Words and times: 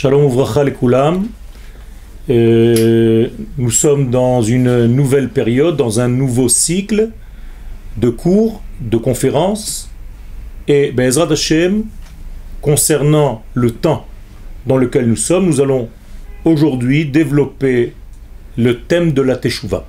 Shalom 0.00 0.26
Uvracha 0.26 0.70
Koulam. 0.70 1.26
Euh, 2.30 3.26
nous 3.56 3.70
sommes 3.72 4.10
dans 4.10 4.42
une 4.42 4.86
nouvelle 4.86 5.28
période, 5.28 5.76
dans 5.76 5.98
un 5.98 6.06
nouveau 6.06 6.48
cycle 6.48 7.10
de 7.96 8.08
cours, 8.08 8.62
de 8.80 8.96
conférences. 8.96 9.90
Et 10.68 10.92
Bezrat 10.92 11.32
Hashem, 11.32 11.82
concernant 12.62 13.42
le 13.54 13.72
temps 13.72 14.06
dans 14.68 14.76
lequel 14.76 15.08
nous 15.08 15.16
sommes, 15.16 15.46
nous 15.46 15.60
allons 15.60 15.88
aujourd'hui 16.44 17.04
développer 17.04 17.92
le 18.56 18.82
thème 18.82 19.10
de 19.10 19.22
la 19.22 19.34
Teshuvah. 19.34 19.84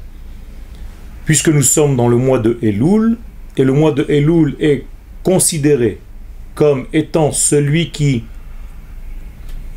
Puisque 1.26 1.50
nous 1.50 1.62
sommes 1.62 1.96
dans 1.96 2.08
le 2.08 2.18
mois 2.18 2.40
de 2.40 2.58
Elul, 2.64 3.20
et 3.58 3.64
le 3.64 3.74
mois 3.74 3.92
de 3.92 4.08
Elul 4.10 4.56
est 4.60 4.86
considéré 5.22 6.00
comme 6.56 6.88
étant 6.94 7.32
celui 7.32 7.92
qui 7.92 8.24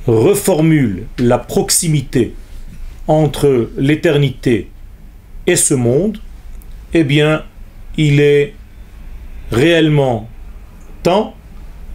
reformule 0.07 1.07
la 1.19 1.39
proximité 1.39 2.35
entre 3.07 3.71
l'éternité 3.77 4.69
et 5.47 5.57
ce 5.57 5.75
monde, 5.75 6.19
eh 6.95 7.05
bien, 7.05 7.45
il 7.97 8.21
est 8.21 8.55
réellement 9.51 10.29
temps 11.03 11.35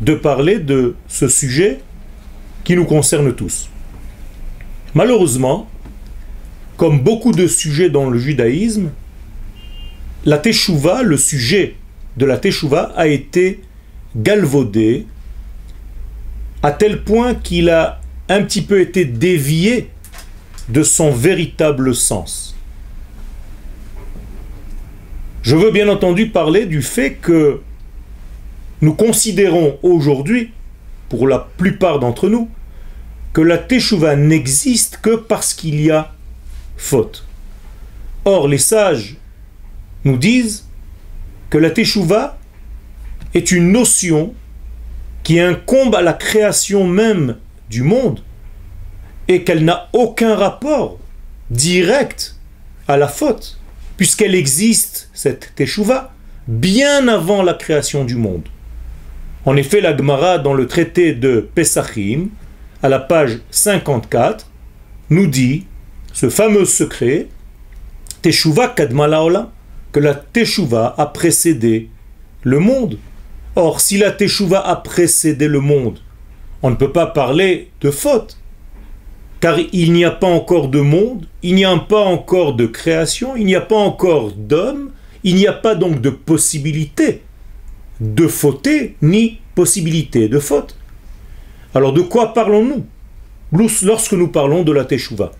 de 0.01 0.13
parler 0.13 0.59
de 0.59 0.95
ce 1.07 1.27
sujet 1.27 1.79
qui 2.63 2.75
nous 2.75 2.85
concerne 2.85 3.33
tous. 3.33 3.69
Malheureusement, 4.93 5.69
comme 6.75 7.01
beaucoup 7.01 7.31
de 7.31 7.47
sujets 7.47 7.89
dans 7.89 8.09
le 8.09 8.19
judaïsme, 8.19 8.91
la 10.25 10.37
teshuva, 10.37 11.03
le 11.03 11.17
sujet 11.17 11.75
de 12.17 12.25
la 12.25 12.37
teshuva 12.37 12.93
a 12.95 13.07
été 13.07 13.61
galvaudé 14.15 15.07
à 16.63 16.71
tel 16.71 17.03
point 17.03 17.33
qu'il 17.33 17.69
a 17.69 18.01
un 18.29 18.43
petit 18.43 18.61
peu 18.61 18.81
été 18.81 19.05
dévié 19.05 19.89
de 20.69 20.83
son 20.83 21.11
véritable 21.11 21.95
sens. 21.95 22.55
Je 25.43 25.55
veux 25.55 25.71
bien 25.71 25.87
entendu 25.87 26.29
parler 26.29 26.65
du 26.65 26.81
fait 26.81 27.13
que 27.13 27.61
nous 28.81 28.93
considérons 28.93 29.79
aujourd'hui, 29.81 30.51
pour 31.09 31.27
la 31.27 31.39
plupart 31.39 31.99
d'entre 31.99 32.27
nous, 32.27 32.49
que 33.31 33.41
la 33.41 33.57
teshuva 33.57 34.15
n'existe 34.15 34.99
que 35.01 35.15
parce 35.15 35.53
qu'il 35.53 35.81
y 35.81 35.89
a 35.89 36.13
faute. 36.75 37.25
Or, 38.25 38.47
les 38.47 38.57
sages 38.57 39.15
nous 40.03 40.17
disent 40.17 40.65
que 41.49 41.57
la 41.57 41.69
teshuva 41.69 42.37
est 43.33 43.51
une 43.51 43.71
notion 43.71 44.33
qui 45.23 45.39
incombe 45.39 45.95
à 45.95 46.01
la 46.01 46.13
création 46.13 46.85
même 46.85 47.37
du 47.69 47.83
monde 47.83 48.21
et 49.27 49.43
qu'elle 49.43 49.65
n'a 49.65 49.89
aucun 49.93 50.35
rapport 50.35 50.99
direct 51.49 52.35
à 52.87 52.97
la 52.97 53.07
faute, 53.07 53.59
puisqu'elle 53.97 54.35
existe, 54.35 55.09
cette 55.13 55.53
teshuva, 55.55 56.13
bien 56.47 57.07
avant 57.07 57.43
la 57.43 57.53
création 57.53 58.05
du 58.05 58.15
monde. 58.15 58.47
En 59.45 59.55
effet, 59.57 59.81
la 59.81 59.95
Gemara, 59.95 60.39
dans 60.39 60.53
le 60.53 60.67
traité 60.67 61.13
de 61.13 61.49
Pesachim, 61.55 62.29
à 62.83 62.89
la 62.89 62.99
page 62.99 63.39
54, 63.51 64.45
nous 65.09 65.27
dit 65.27 65.65
ce 66.13 66.29
fameux 66.29 66.65
secret, 66.65 67.27
Teshuva 68.21 68.69
kadmalaola, 68.69 69.51
que 69.91 69.99
la 69.99 70.15
Teshuva 70.15 70.95
a 70.97 71.05
précédé 71.05 71.89
le 72.43 72.59
monde. 72.59 72.97
Or, 73.55 73.81
si 73.81 73.97
la 73.97 74.11
Teshuva 74.11 74.59
a 74.59 74.75
précédé 74.77 75.47
le 75.47 75.59
monde, 75.59 75.99
on 76.61 76.69
ne 76.69 76.75
peut 76.75 76.91
pas 76.91 77.07
parler 77.07 77.71
de 77.81 77.91
faute. 77.91 78.37
Car 79.39 79.59
il 79.71 79.93
n'y 79.93 80.03
a 80.03 80.11
pas 80.11 80.27
encore 80.27 80.69
de 80.69 80.79
monde, 80.79 81.27
il 81.43 81.55
n'y 81.55 81.65
a 81.65 81.77
pas 81.77 82.03
encore 82.03 82.55
de 82.55 82.65
création, 82.65 83.35
il 83.35 83.45
n'y 83.45 83.55
a 83.55 83.61
pas 83.61 83.75
encore 83.77 84.31
d'homme, 84.31 84.91
il 85.23 85.35
n'y 85.35 85.45
a 85.45 85.53
pas 85.53 85.75
donc 85.75 86.01
de 86.01 86.09
possibilité 86.09 87.21
de 87.99 88.27
fauter, 88.27 88.95
ni 89.01 89.39
possibilité 89.55 90.27
de 90.27 90.39
faute. 90.39 90.75
Alors 91.75 91.93
de 91.93 92.01
quoi 92.01 92.33
parlons-nous 92.33 92.85
lorsque 93.83 94.13
nous 94.13 94.27
parlons 94.27 94.63
de 94.63 94.71
la 94.71 94.85
Teshuva? 94.85 95.31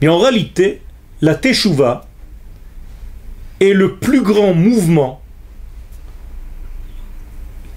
Mais 0.00 0.08
en 0.08 0.18
réalité, 0.18 0.80
la 1.20 1.34
Teshuva 1.34 2.06
est 3.60 3.72
le 3.72 3.96
plus 3.96 4.22
grand 4.22 4.54
mouvement 4.54 5.20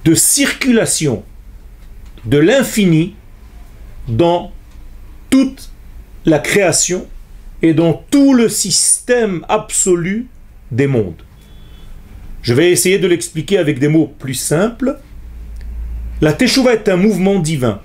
de 0.06 0.16
circulation 0.16 1.24
de 2.28 2.38
l'infini 2.38 3.16
dans 4.08 4.52
toute 5.30 5.72
la 6.26 6.40
création 6.40 7.08
et 7.62 7.74
dans 7.74 7.94
tout 8.12 8.34
le 8.34 8.50
système 8.50 9.46
absolu 9.48 10.28
des 10.72 10.88
mondes. 10.88 11.24
Je 12.42 12.54
vais 12.54 12.72
essayer 12.72 13.00
de 13.00 13.08
l'expliquer 13.08 13.58
avec 13.58 13.80
des 13.80 13.88
mots 13.88 14.14
plus 14.20 14.34
simples. 14.34 15.00
La 16.22 16.34
Teshuvah 16.34 16.74
est 16.74 16.90
un 16.90 16.98
mouvement 16.98 17.40
divin. 17.40 17.82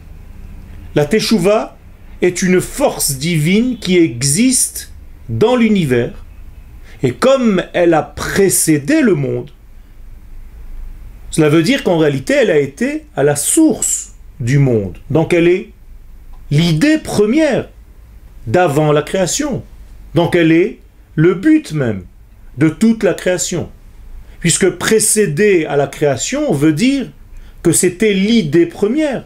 La 0.95 1.05
Teshuvah 1.05 1.77
est 2.21 2.43
une 2.43 2.61
force 2.61 3.13
divine 3.13 3.79
qui 3.79 3.97
existe 3.97 4.93
dans 5.29 5.55
l'univers. 5.55 6.25
Et 7.05 7.13
comme 7.13 7.63
elle 7.73 7.95
a 7.95 8.03
précédé 8.03 9.03
le 9.03 9.15
monde, 9.15 9.51
cela 11.31 11.49
veut 11.49 11.63
dire 11.63 11.83
qu'en 11.85 11.99
réalité, 11.99 12.35
elle 12.35 12.51
a 12.51 12.59
été 12.59 13.07
à 13.17 13.23
la 13.23 13.37
source 13.37 14.02
du 14.43 14.59
monde. 14.59 14.99
Donc 15.11 15.33
elle 15.33 15.49
est 15.49 15.71
l'idée 16.51 16.99
première 16.99 17.69
d'avant 18.47 18.93
la 18.93 19.03
création. 19.03 19.63
Donc 20.15 20.35
elle 20.35 20.53
est 20.53 20.79
le 21.15 21.35
but 21.35 21.73
même 21.73 22.05
de 22.59 22.69
toute 22.69 23.03
la 23.03 23.15
création. 23.15 23.71
Puisque 24.41 24.71
précéder 24.71 25.65
à 25.67 25.77
la 25.77 25.87
création 25.87 26.53
veut 26.53 26.73
dire 26.73 27.11
que 27.63 27.73
c'était 27.73 28.13
l'idée 28.13 28.67
première, 28.67 29.25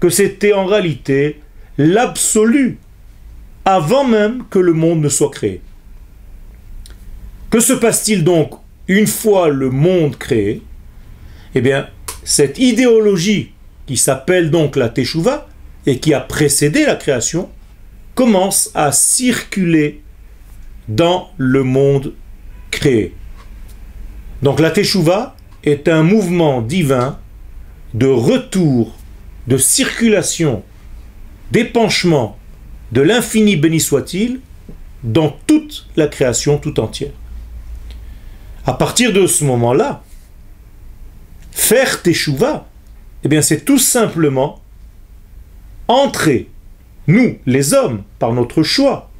que 0.00 0.10
c'était 0.10 0.52
en 0.52 0.66
réalité 0.66 1.40
l'absolu, 1.78 2.78
avant 3.64 4.04
même 4.04 4.44
que 4.50 4.58
le 4.58 4.72
monde 4.72 5.00
ne 5.00 5.08
soit 5.08 5.30
créé. 5.30 5.60
Que 7.50 7.60
se 7.60 7.72
passe-t-il 7.72 8.24
donc 8.24 8.54
une 8.88 9.06
fois 9.06 9.48
le 9.48 9.70
monde 9.70 10.16
créé? 10.16 10.62
Eh 11.54 11.60
bien, 11.60 11.88
cette 12.24 12.58
idéologie 12.58 13.52
qui 13.86 13.96
s'appelle 13.96 14.50
donc 14.50 14.76
la 14.76 14.88
Teshuvah 14.88 15.48
et 15.86 15.98
qui 15.98 16.14
a 16.14 16.20
précédé 16.20 16.84
la 16.84 16.96
création 16.96 17.48
commence 18.14 18.70
à 18.74 18.92
circuler 18.92 20.02
dans 20.88 21.30
le 21.36 21.62
monde 21.62 22.14
créé. 22.70 23.14
Donc 24.42 24.60
la 24.60 24.70
Teshuvah 24.70 25.36
est 25.64 25.88
un 25.88 26.02
mouvement 26.02 26.62
divin 26.62 27.18
de 27.94 28.06
retour, 28.06 28.96
de 29.46 29.56
circulation, 29.56 30.62
d'épanchement 31.52 32.38
de 32.92 33.00
l'infini 33.00 33.56
béni 33.56 33.80
soit-il 33.80 34.40
dans 35.02 35.36
toute 35.46 35.88
la 35.96 36.06
création 36.06 36.58
tout 36.58 36.78
entière. 36.80 37.12
À 38.64 38.72
partir 38.74 39.12
de 39.12 39.26
ce 39.26 39.44
moment-là, 39.44 40.02
Faire 41.56 42.02
teshuva, 42.02 42.68
eh 43.24 43.28
bien 43.28 43.42
c'est 43.42 43.64
tout 43.64 43.78
simplement 43.78 44.60
entrer, 45.88 46.48
nous, 47.06 47.38
les 47.46 47.74
hommes, 47.74 48.02
par 48.18 48.32
notre 48.32 48.62
choix, 48.62 49.10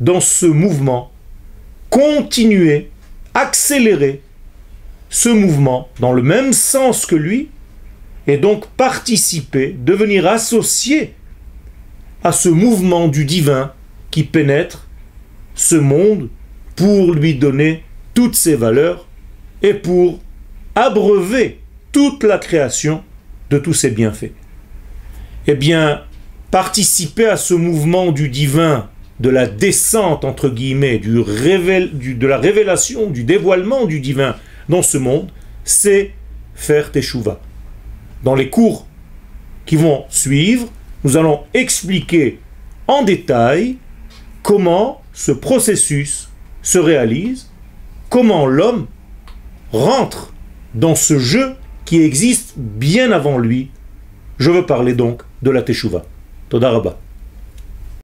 dans 0.00 0.20
ce 0.20 0.46
mouvement, 0.46 1.12
continuer, 1.90 2.90
accélérer 3.34 4.22
ce 5.08 5.28
mouvement 5.28 5.88
dans 6.00 6.12
le 6.12 6.22
même 6.22 6.52
sens 6.52 7.06
que 7.06 7.16
lui, 7.16 7.50
et 8.26 8.36
donc 8.36 8.66
participer, 8.68 9.76
devenir 9.78 10.26
associé 10.26 11.14
à 12.22 12.32
ce 12.32 12.48
mouvement 12.48 13.08
du 13.08 13.24
divin 13.24 13.72
qui 14.10 14.24
pénètre 14.24 14.88
ce 15.54 15.76
monde 15.76 16.28
pour 16.76 17.12
lui 17.12 17.34
donner 17.34 17.84
toutes 18.14 18.36
ses 18.36 18.54
valeurs 18.54 19.06
et 19.62 19.74
pour 19.74 20.20
abreuver 20.74 21.60
toute 21.92 22.22
la 22.22 22.38
création 22.38 23.02
de 23.50 23.58
tous 23.58 23.74
ses 23.74 23.90
bienfaits. 23.90 24.32
Eh 25.46 25.54
bien, 25.54 26.02
participer 26.50 27.26
à 27.26 27.36
ce 27.36 27.54
mouvement 27.54 28.12
du 28.12 28.28
divin, 28.28 28.88
de 29.18 29.28
la 29.28 29.46
descente, 29.46 30.24
entre 30.24 30.48
guillemets, 30.48 30.98
de 30.98 32.26
la 32.26 32.38
révélation, 32.38 33.10
du 33.10 33.24
dévoilement 33.24 33.86
du 33.86 34.00
divin 34.00 34.36
dans 34.68 34.82
ce 34.82 34.96
monde, 34.96 35.30
c'est 35.64 36.12
faire 36.54 36.90
teshuva. 36.92 37.40
Dans 38.24 38.34
les 38.34 38.48
cours 38.48 38.86
qui 39.66 39.76
vont 39.76 40.04
suivre, 40.08 40.68
nous 41.04 41.16
allons 41.16 41.40
expliquer 41.54 42.38
en 42.86 43.02
détail 43.02 43.76
comment 44.42 45.02
ce 45.12 45.32
processus 45.32 46.30
se 46.62 46.78
réalise, 46.78 47.50
comment 48.08 48.46
l'homme 48.46 48.86
rentre 49.72 50.32
dans 50.74 50.94
ce 50.94 51.18
jeu 51.18 51.54
qui 51.84 52.02
existe 52.02 52.54
bien 52.56 53.12
avant 53.12 53.38
lui. 53.38 53.70
Je 54.38 54.50
veux 54.50 54.66
parler 54.66 54.94
donc 54.94 55.22
de 55.42 55.50
la 55.50 55.62
Teshuvah. 55.62 56.04
Toda 56.48 56.70
Rabba. 56.70 56.98